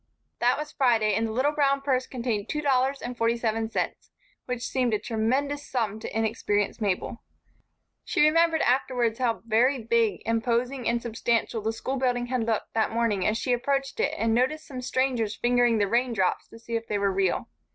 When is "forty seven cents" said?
3.15-4.09